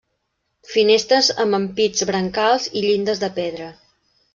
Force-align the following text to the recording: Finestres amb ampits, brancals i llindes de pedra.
Finestres 0.69 1.29
amb 1.45 1.59
ampits, 1.59 2.09
brancals 2.13 2.69
i 2.83 2.87
llindes 2.91 3.27
de 3.27 3.35
pedra. 3.41 3.75